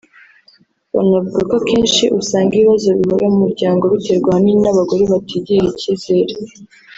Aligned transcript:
banavuga 0.93 1.39
ko 1.49 1.55
akenshi 1.61 2.03
usanga 2.19 2.51
ibibazo 2.55 2.87
bihora 2.99 3.25
mu 3.33 3.39
miryango 3.45 3.83
biterwa 3.93 4.27
ahanini 4.31 4.61
n’abagore 4.63 5.03
batigirira 5.11 5.65
icyizere 5.73 6.33